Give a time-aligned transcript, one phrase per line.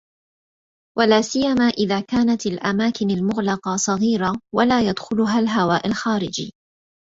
[0.97, 6.51] ولاسيما إذا كانت الأماكن المغلقة صغيرة ولا يدخلها الهواء الخارجي